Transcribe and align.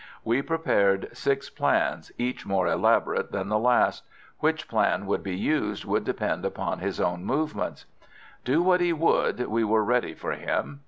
We 0.23 0.41
prepared 0.41 1.09
six 1.13 1.51
plans, 1.51 2.11
each 2.17 2.43
more 2.43 2.65
elaborate 2.67 3.31
than 3.31 3.49
the 3.49 3.59
last; 3.59 4.03
which 4.39 4.67
plan 4.67 5.05
would 5.05 5.21
be 5.21 5.35
used 5.37 5.85
would 5.85 6.05
depend 6.05 6.43
upon 6.43 6.79
his 6.79 6.99
own 6.99 7.23
movements. 7.23 7.85
Do 8.43 8.63
what 8.63 8.81
he 8.81 8.93
would, 8.93 9.45
we 9.45 9.63
were 9.63 9.83
ready 9.85 10.15
for 10.15 10.31
him. 10.31 10.79